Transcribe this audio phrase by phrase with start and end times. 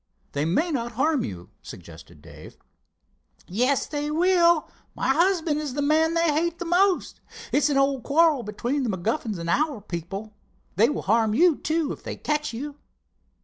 [0.31, 2.57] "They may not harm you," suggested Dave.
[3.47, 4.67] "Yes, they will.
[4.95, 7.21] My husband is the man they hate the most.
[7.51, 10.33] It's an old quarrel between the MacGuffins and our people.
[10.75, 12.77] They will harm you, too, if they catch you."